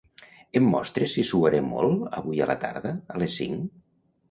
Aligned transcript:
Em 0.59 0.69
mostres 0.75 1.13
si 1.17 1.25
suaré 1.33 1.61
molt 1.67 2.17
avui 2.23 2.43
a 2.47 2.49
la 2.55 2.57
tarda, 2.67 2.97
a 3.17 3.23
les 3.25 3.39
cinc? 3.45 3.81